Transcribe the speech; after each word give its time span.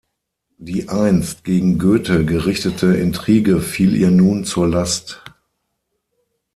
Die 0.57 0.89
einst 0.89 1.43
gegen 1.43 1.77
Goethe 1.77 2.25
gerichtete 2.25 2.87
Intrige 2.87 3.61
fiel 3.61 3.95
ihr 3.95 4.09
nun 4.09 4.45
zur 4.45 4.67
Last. 4.67 5.21